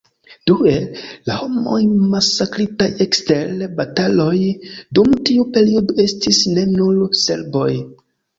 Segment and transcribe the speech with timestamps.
[0.51, 0.69] Due,
[1.25, 1.81] la homoj
[2.13, 3.51] masakritaj ekster
[3.81, 4.33] bataloj
[5.01, 7.71] dum tiu periodo estis ne nur serboj.